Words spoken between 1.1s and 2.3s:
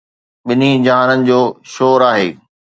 جو شور آھي